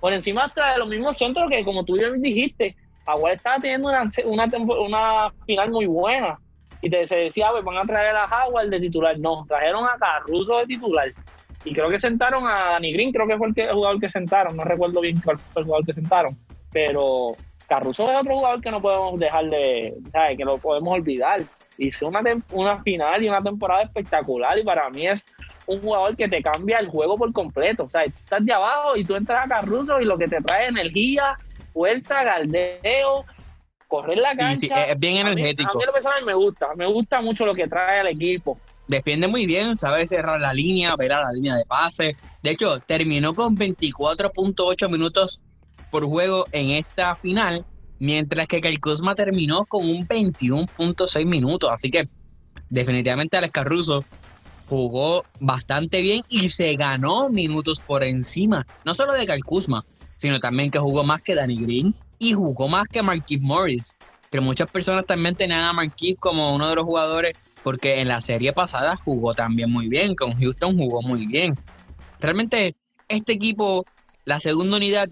[0.00, 3.88] Por encima hasta de los mismos centros que, como tú bien dijiste, Agua estaba teniendo
[3.88, 4.48] una, una,
[4.80, 6.38] una final muy buena
[6.82, 9.18] y te, se decía, pues van a traer a Howard de titular.
[9.18, 11.12] No, trajeron a Caruso de titular.
[11.66, 14.62] Y creo que sentaron a Danny Green, creo que fue el, jugador que sentaron, no
[14.62, 16.38] recuerdo bien cuál fue el jugador que sentaron,
[16.72, 17.32] pero
[17.68, 20.38] Caruso es otro jugador que no podemos dejar de, ¿sabes?
[20.38, 21.42] que lo podemos olvidar.
[21.76, 25.24] Hizo una, una final y una temporada espectacular y para mí es
[25.66, 27.84] un jugador que te cambia el juego por completo.
[27.84, 30.68] O sea, estás de abajo y tú entras a Caruso y lo que te trae
[30.68, 31.36] energía,
[31.72, 33.24] fuerza, galdeo,
[33.88, 34.84] correr la cancha.
[34.84, 35.70] es bien energético.
[35.70, 38.56] A mí, a mí lo me gusta, me gusta mucho lo que trae al equipo.
[38.88, 42.16] Defiende muy bien, sabe cerrar la línea, ver a la línea de pase.
[42.42, 45.40] De hecho, terminó con 24.8 minutos
[45.90, 47.64] por juego en esta final,
[47.98, 51.70] mientras que Kyle Kuzma terminó con un 21.6 minutos.
[51.70, 52.08] Así que
[52.68, 54.04] definitivamente Alex Caruso
[54.68, 59.84] jugó bastante bien y se ganó minutos por encima, no solo de Kyle Kuzma,
[60.16, 63.96] sino también que jugó más que Danny Green, y jugó más que Marquise Morris,
[64.30, 67.34] que muchas personas también tenían a Marquise como uno de los jugadores,
[67.66, 71.58] porque en la serie pasada jugó también muy bien, con Houston jugó muy bien.
[72.20, 72.76] Realmente
[73.08, 73.84] este equipo,
[74.24, 75.08] la segunda unidad,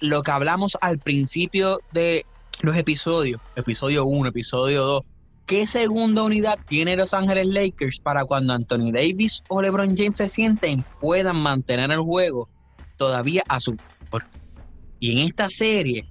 [0.00, 2.24] lo que hablamos al principio de
[2.62, 5.02] los episodios, episodio 1, episodio 2,
[5.44, 10.30] ¿qué segunda unidad tiene Los Ángeles Lakers para cuando Anthony Davis o LeBron James se
[10.30, 12.48] sienten puedan mantener el juego
[12.96, 14.24] todavía a su favor?
[14.98, 16.08] Y en esta serie,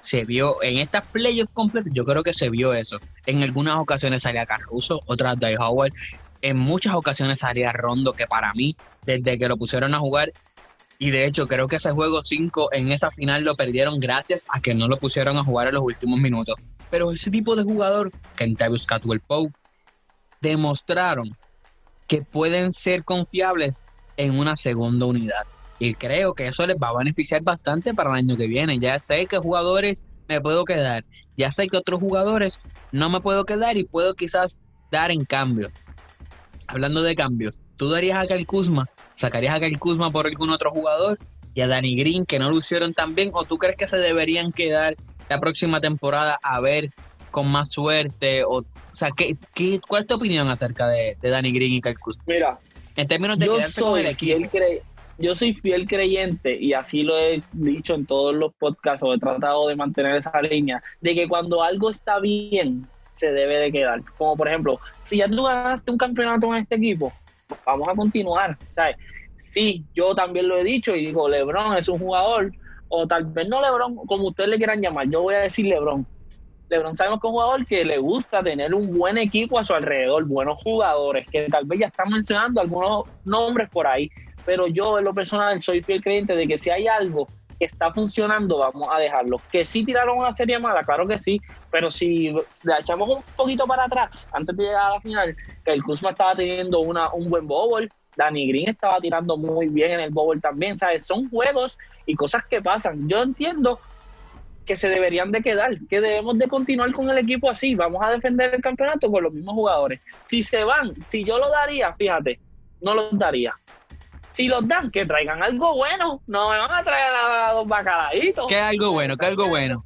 [0.00, 2.98] se vio en estas playoffs completas, yo creo que se vio eso.
[3.26, 5.92] En algunas ocasiones salía Caruso, otras de Howard.
[6.42, 10.32] En muchas ocasiones salía Rondo, que para mí, desde que lo pusieron a jugar,
[10.98, 14.60] y de hecho creo que ese juego 5 en esa final lo perdieron gracias a
[14.60, 16.56] que no lo pusieron a jugar en los últimos minutos.
[16.90, 19.52] Pero ese tipo de jugador, Kentavious Catwell Pope,
[20.40, 21.36] demostraron
[22.06, 25.44] que pueden ser confiables en una segunda unidad.
[25.78, 28.78] Y creo que eso les va a beneficiar bastante para el año que viene.
[28.78, 31.04] Ya sé que jugadores me puedo quedar.
[31.36, 32.58] Ya sé que otros jugadores
[32.92, 34.60] no me puedo quedar y puedo quizás
[34.90, 35.70] dar en cambio.
[36.66, 38.86] Hablando de cambios, ¿tú darías a Cal Kuzma?
[39.16, 41.18] ¿Sacarías a Cal Kuzma por algún otro jugador?
[41.54, 43.30] Y a Danny Green, que no lo hicieron tan bien.
[43.32, 44.96] ¿O tú crees que se deberían quedar
[45.28, 46.90] la próxima temporada a ver
[47.30, 48.42] con más suerte?
[48.44, 51.98] O, sea, ¿qué, qué, cuál es tu opinión acerca de, de Danny Green y Cal
[51.98, 52.24] Kuzma?
[52.26, 52.58] Mira,
[52.96, 54.38] en términos de quedarse con el equipo
[55.18, 59.18] yo soy fiel creyente y así lo he dicho en todos los podcasts o he
[59.18, 64.02] tratado de mantener esa línea, de que cuando algo está bien, se debe de quedar.
[64.18, 67.12] Como por ejemplo, si ya tú ganaste un campeonato con este equipo,
[67.64, 68.56] vamos a continuar.
[68.74, 68.96] ¿sabes?
[69.38, 72.50] Sí, yo también lo he dicho y digo, Lebron es un jugador,
[72.88, 76.06] o tal vez no Lebron, como ustedes le quieran llamar, yo voy a decir Lebron.
[76.68, 79.74] Lebron sabemos que es un jugador que le gusta tener un buen equipo a su
[79.74, 84.10] alrededor, buenos jugadores, que tal vez ya están mencionando algunos nombres por ahí,
[84.44, 87.26] pero yo en lo personal soy fiel creyente de que si hay algo
[87.58, 89.36] que está funcionando, vamos a dejarlo.
[89.50, 93.66] Que sí tiraron una serie mala, claro que sí, pero si la echamos un poquito
[93.66, 97.30] para atrás, antes de llegar a la final, que el Kuzma estaba teniendo una, un
[97.30, 101.06] buen bowl, Danny Green estaba tirando muy bien en el bowl también, ¿sabes?
[101.06, 103.08] Son juegos y cosas que pasan.
[103.08, 103.80] Yo entiendo
[104.64, 108.10] que se deberían de quedar, que debemos de continuar con el equipo así, vamos a
[108.10, 110.00] defender el campeonato con los mismos jugadores.
[110.26, 112.38] Si se van, si yo lo daría, fíjate,
[112.80, 113.54] no lo daría.
[114.34, 118.46] Si los dan, que traigan algo bueno, no me van a traer a dos bacalaitos.
[118.48, 119.16] ¿Qué algo bueno?
[119.16, 119.84] ¿Qué algo bueno?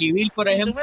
[0.00, 0.82] Vivir, por ejemplo.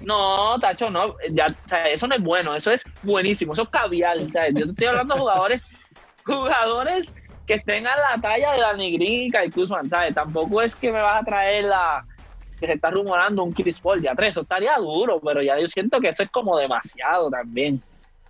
[0.00, 3.68] No, Tacho, no, ya, o sea, eso no es bueno, eso es buenísimo, eso es
[3.68, 4.16] caviar.
[4.16, 5.68] O sea, yo estoy hablando de jugadores,
[6.24, 7.12] jugadores
[7.46, 10.14] que estén a la talla de la Green y Kuzman, ¿sabes?
[10.14, 12.06] Tampoco es que me vas a traer la,
[12.60, 15.66] que se está rumorando un Chris Paul ya tres, eso estaría duro, pero ya yo
[15.66, 17.82] siento que eso es como demasiado también.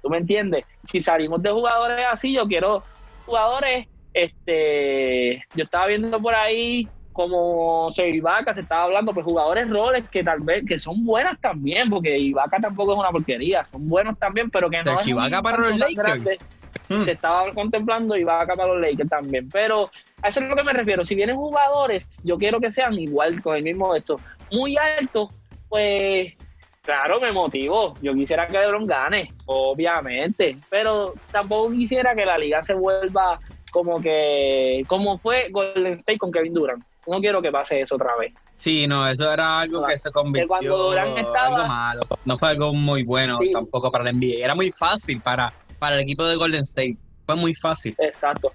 [0.02, 0.64] ¿Tú me entiendes?
[0.84, 2.82] Si salimos de jugadores así, yo quiero
[3.26, 9.68] jugadores, este, yo estaba viendo por ahí como se Ibaka, se estaba hablando, pues jugadores
[9.68, 13.88] roles que tal vez, que son buenas también, porque Ibaka tampoco es una porquería, son
[13.88, 16.46] buenos también, pero que no es Ibaka para los Lakers.
[16.88, 17.04] Hmm.
[17.04, 19.90] Se estaba contemplando Ibaka para los Lakers también, pero
[20.22, 21.04] a eso es lo que me refiero.
[21.04, 24.16] Si vienen jugadores, yo quiero que sean igual con el mismo de esto,
[24.50, 25.28] muy altos,
[25.68, 26.34] pues
[26.82, 27.94] claro, me motivó.
[28.00, 33.38] Yo quisiera que LeBron gane, obviamente, pero tampoco quisiera que la liga se vuelva
[33.70, 36.84] como que como fue Golden State con Kevin Durant.
[37.06, 38.32] No quiero que pase eso otra vez.
[38.58, 42.02] Sí, no, eso era algo que se convirtió en algo malo.
[42.26, 44.44] No fue algo muy bueno tampoco para el NBA.
[44.44, 46.98] Era muy fácil para, para el equipo de Golden State.
[47.24, 47.94] Fue muy fácil.
[47.98, 48.52] Exacto.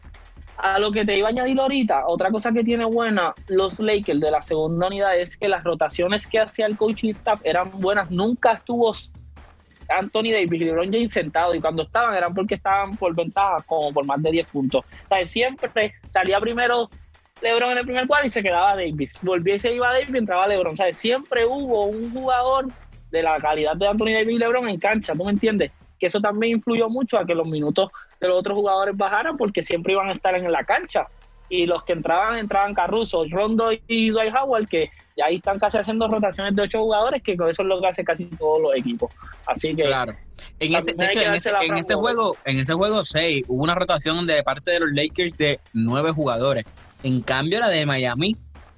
[0.58, 4.22] A lo que te iba a añadir ahorita, otra cosa que tiene buena los Lakers
[4.22, 8.10] de la segunda unidad es que las rotaciones que hacía el coaching staff eran buenas.
[8.12, 8.94] Nunca estuvo
[9.90, 13.92] Anthony Davis y LeBron James sentados y cuando estaban eran porque estaban por ventaja como
[13.94, 14.84] por más de 10 puntos.
[15.10, 16.90] O siempre salía primero
[17.42, 19.18] LeBron en el primer cuadro y se quedaba Davis.
[19.22, 20.74] Volvía y se iba Davis y entraba LeBron.
[20.74, 22.68] O sea, siempre hubo un jugador
[23.12, 25.72] de la calidad de Anthony Davis y LeBron en cancha, ¿tú me entiendes?
[26.00, 29.64] Que eso también influyó mucho a que los minutos de los otros jugadores bajaran porque
[29.64, 31.08] siempre iban a estar en la cancha.
[31.50, 35.78] Y los que entraban, entraban Caruso, Rondo y Dwight Howard, que ya ahí están casi
[35.78, 38.76] haciendo rotaciones de ocho jugadores, que con eso es lo que hace casi todos los
[38.76, 39.12] equipos.
[39.46, 39.84] Así que.
[39.84, 40.16] Claro.
[40.60, 43.76] En ese, de hecho, en ese, en ese juego, en ese juego 6 hubo una
[43.76, 46.66] rotación de parte de los Lakers de nueve jugadores.
[47.04, 48.36] En cambio, la de Miami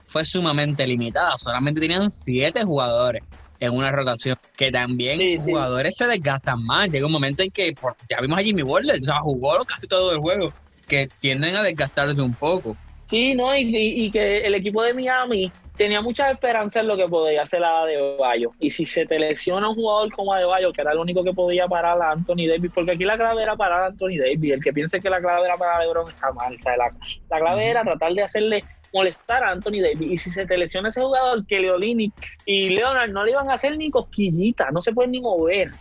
[0.07, 1.37] fue sumamente limitada.
[1.37, 3.23] Solamente tenían siete jugadores
[3.59, 4.37] en una rotación.
[4.55, 6.89] Que también jugadores se desgastan más.
[6.89, 7.73] Llega un momento en que
[8.09, 10.53] ya vimos a Jimmy Butler, o sea, jugó casi todo el juego,
[10.87, 12.75] que tienden a desgastarse un poco.
[13.09, 17.43] Sí, no, y, que el equipo de Miami tenía muchas esperanzas en lo que podía
[17.43, 18.51] hacer la de Bayo.
[18.59, 21.67] Y si se te lesiona un jugador como Bayo, que era el único que podía
[21.67, 24.53] parar a Anthony Davis, porque aquí la clave era parar a Anthony Davis.
[24.53, 26.55] El que piense que la clave era para LeBron está mal.
[26.55, 26.89] O sea, la,
[27.29, 30.11] la clave era tratar de hacerle molestar a Anthony Davis.
[30.11, 32.11] Y si se te lesiona ese jugador, que Leolini
[32.45, 35.71] y Leonard no le iban a hacer ni cosquillita, no se pueden ni mover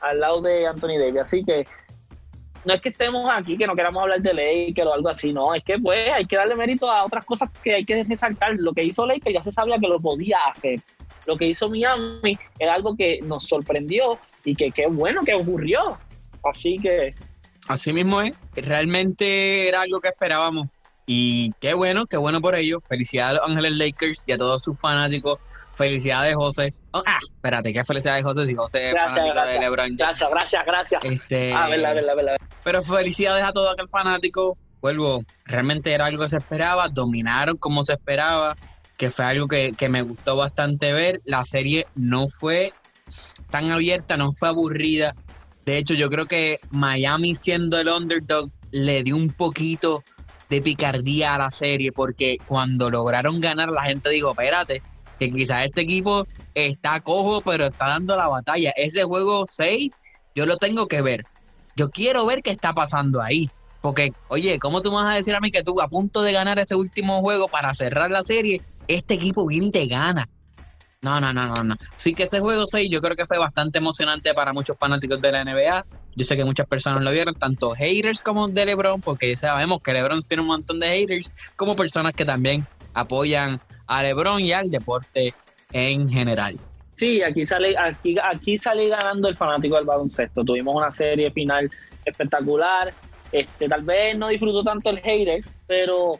[0.00, 1.22] al lado de Anthony Davis.
[1.22, 1.66] Así que
[2.68, 5.54] no es que estemos aquí, que no queramos hablar de Lakers o algo así, no,
[5.54, 8.56] es que pues hay que darle mérito a otras cosas que hay que resaltar.
[8.58, 10.78] Lo que hizo Lakers ya se sabía que lo podía hacer.
[11.24, 15.96] Lo que hizo Miami era algo que nos sorprendió y que qué bueno que ocurrió.
[16.44, 17.14] Así que...
[17.68, 20.68] Así mismo es, realmente era algo que esperábamos
[21.10, 22.80] y qué bueno, qué bueno por ello.
[22.80, 25.40] Felicidades a los Ángeles Lakers y a todos sus fanáticos.
[25.74, 26.74] Felicidades, José.
[26.90, 28.46] Oh, ah, espérate, ¿qué felicidades, José?
[28.46, 31.04] Si José es fanático de LeBron Gracias, gracias, gracias.
[31.06, 32.36] Este, ah, verdad, verdad, verdad.
[32.62, 34.52] Pero felicidades a todo aquel fanático.
[34.82, 36.90] Vuelvo, realmente era algo que se esperaba.
[36.90, 38.54] Dominaron como se esperaba,
[38.98, 41.22] que fue algo que, que me gustó bastante ver.
[41.24, 42.74] La serie no fue
[43.48, 45.14] tan abierta, no fue aburrida.
[45.64, 50.04] De hecho, yo creo que Miami siendo el underdog le dio un poquito
[50.48, 54.82] de picardía a la serie, porque cuando lograron ganar, la gente dijo, espérate,
[55.18, 58.72] que quizás este equipo está cojo, pero está dando la batalla.
[58.76, 59.90] Ese juego 6,
[60.34, 61.24] yo lo tengo que ver.
[61.76, 63.50] Yo quiero ver qué está pasando ahí.
[63.80, 66.58] Porque, oye, ¿cómo tú vas a decir a mí que tú a punto de ganar
[66.58, 70.28] ese último juego para cerrar la serie, este equipo viene y te gana?
[71.02, 71.76] No, no, no, no, no.
[71.94, 75.30] Sí que ese juego 6 yo creo que fue bastante emocionante para muchos fanáticos de
[75.30, 75.86] la NBA.
[76.16, 79.92] Yo sé que muchas personas lo vieron, tanto haters como de LeBron, porque sabemos que
[79.92, 84.70] LeBron tiene un montón de haters, como personas que también apoyan a LeBron y al
[84.70, 85.34] deporte
[85.72, 86.58] en general.
[86.94, 90.42] Sí, aquí sale, aquí, aquí sale ganando el fanático del baloncesto.
[90.42, 91.70] Tuvimos una serie final
[92.04, 92.92] espectacular.
[93.30, 96.18] Este, tal vez no disfruto tanto el hater, pero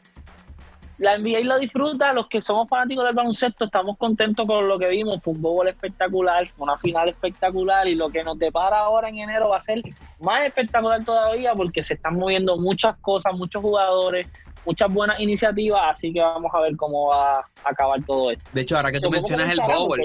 [0.99, 4.89] la NBA lo disfruta, los que somos fanáticos del baloncesto estamos contentos con lo que
[4.89, 9.19] vimos, fue un bowl espectacular, una final espectacular y lo que nos depara ahora en
[9.19, 9.81] enero va a ser
[10.21, 14.27] más espectacular todavía porque se están moviendo muchas cosas, muchos jugadores,
[14.67, 18.51] muchas buenas iniciativas, así que vamos a ver cómo va a acabar todo esto.
[18.53, 20.01] De hecho, ahora que tú mencionas el bowl,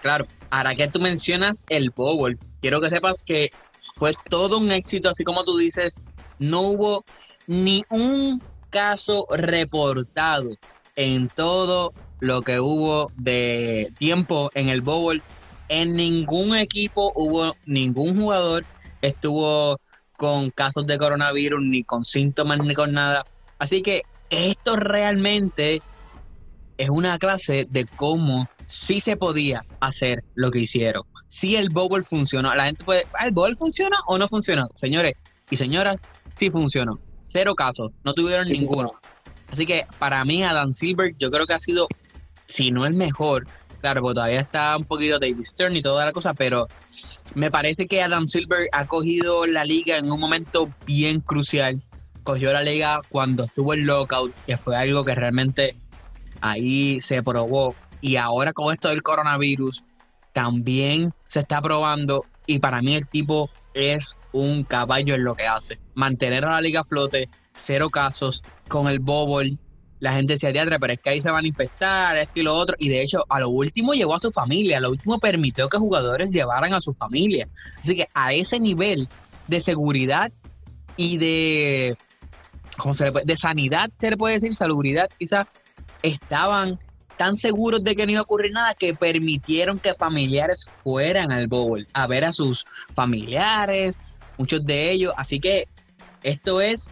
[0.00, 3.50] claro, ahora que tú mencionas el bowl, quiero que sepas que
[3.96, 5.96] fue todo un éxito, así como tú dices,
[6.38, 7.04] no hubo
[7.48, 8.40] ni un
[8.72, 10.50] caso reportado
[10.96, 15.22] en todo lo que hubo de tiempo en el Bowl.
[15.68, 18.64] En ningún equipo hubo ningún jugador
[19.00, 19.78] estuvo
[20.16, 23.24] con casos de coronavirus, ni con síntomas, ni con nada.
[23.58, 25.82] Así que esto realmente
[26.78, 31.02] es una clase de cómo sí se podía hacer lo que hicieron.
[31.28, 32.54] Si el Bowl funcionó.
[32.54, 34.66] La gente puede, ¿el Bowl funciona o no funciona?
[34.74, 35.14] Señores
[35.50, 36.02] y señoras,
[36.36, 36.98] sí funcionó
[37.32, 38.92] cero casos, no tuvieron ninguno.
[39.50, 41.88] Así que para mí Adam Silver yo creo que ha sido,
[42.46, 43.46] si no el mejor,
[43.80, 46.68] claro, porque todavía está un poquito David Stern y toda la cosa, pero
[47.34, 51.82] me parece que Adam Silver ha cogido la liga en un momento bien crucial.
[52.22, 55.76] Cogió la liga cuando estuvo el lockout, que fue algo que realmente
[56.40, 57.74] ahí se probó.
[58.00, 59.84] Y ahora con esto del coronavirus,
[60.32, 62.24] también se está probando.
[62.46, 65.78] Y para mí el tipo es un caballo en lo que hace.
[65.94, 69.58] Mantener a la liga flote, cero casos, con el bobble.
[70.00, 72.54] La gente decía, teatro, pero es que ahí se van a infectar, esto y lo
[72.54, 72.76] otro.
[72.78, 75.78] Y de hecho, a lo último llegó a su familia, a lo último permitió que
[75.78, 77.48] jugadores llevaran a su familia.
[77.80, 79.08] Así que a ese nivel
[79.46, 80.32] de seguridad
[80.96, 81.96] y de,
[82.78, 83.26] ¿cómo se le puede?
[83.26, 85.46] De sanidad, se le puede decir, salubridad, quizás,
[86.02, 86.80] estaban
[87.16, 91.46] tan seguros de que no iba a ocurrir nada que permitieron que familiares fueran al
[91.46, 93.98] bowl a ver a sus familiares,
[94.38, 95.12] muchos de ellos.
[95.16, 95.68] Así que
[96.22, 96.90] esto es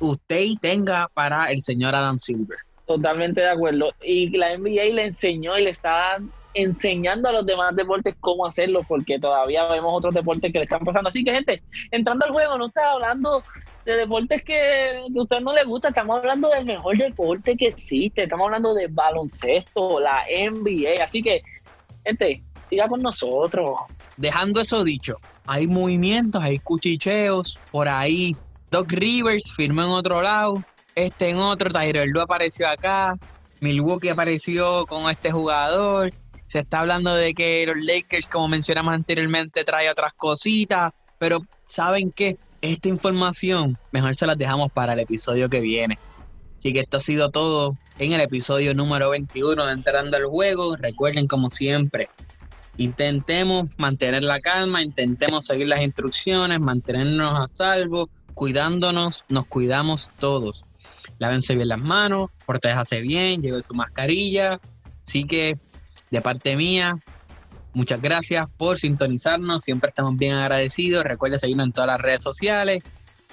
[0.00, 2.58] usted y tenga para el señor Adam Silver.
[2.86, 3.92] Totalmente de acuerdo.
[4.02, 6.18] Y la NBA le enseñó y le está
[6.54, 10.84] enseñando a los demás deportes cómo hacerlo, porque todavía vemos otros deportes que le están
[10.84, 11.08] pasando.
[11.08, 13.42] Así que, gente, entrando al juego, no está hablando
[13.84, 18.24] de deportes que, a usted no le gusta, estamos hablando del mejor deporte que existe,
[18.24, 21.02] estamos hablando de baloncesto, la NBA.
[21.04, 21.42] Así que,
[22.04, 23.70] gente, siga con nosotros.
[24.16, 25.16] Dejando eso dicho,
[25.46, 28.36] hay movimientos, hay cuchicheos por ahí.
[28.70, 30.62] Doc Rivers firmó en otro lado,
[30.94, 33.16] este en otro, Tyler Lu apareció acá,
[33.60, 36.12] Milwaukee apareció con este jugador.
[36.46, 42.10] Se está hablando de que los Lakers, como mencionamos anteriormente, trae otras cositas, pero ¿saben
[42.10, 42.36] qué?
[42.62, 45.98] Esta información mejor se las dejamos para el episodio que viene.
[46.58, 50.76] Así que esto ha sido todo en el episodio número 21 de Entrando al Juego.
[50.76, 52.08] Recuerden, como siempre,
[52.78, 60.64] Intentemos mantener la calma, intentemos seguir las instrucciones, mantenernos a salvo, cuidándonos, nos cuidamos todos.
[61.18, 64.58] Lávense bien las manos, protéjase bien, lleve su mascarilla.
[65.06, 65.58] Así que,
[66.10, 66.96] de parte mía,
[67.74, 69.62] muchas gracias por sintonizarnos.
[69.62, 71.04] Siempre estamos bien agradecidos.
[71.04, 72.82] Recuerden seguirnos en todas las redes sociales: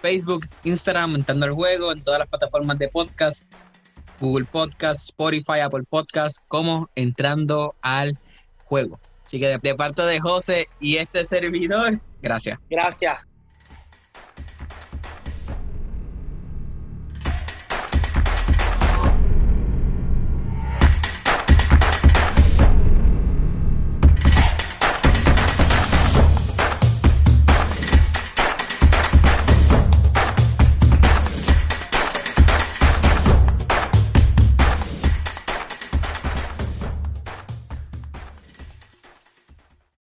[0.02, 3.52] Facebook, Instagram, Entrando al Juego, en todas las plataformas de podcast,
[4.20, 8.18] Google Podcast, Spotify, Apple Podcast, como Entrando al
[8.66, 9.00] Juego.
[9.26, 12.58] Así que de, parte de José y este servidor, gracias.
[12.70, 13.29] Gracias.